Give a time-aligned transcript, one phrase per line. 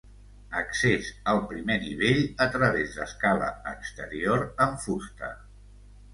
[0.59, 5.33] Accés al primer nivell a través d'escala exterior en fusta.